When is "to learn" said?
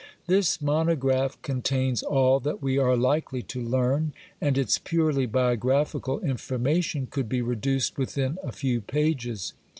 3.43-4.13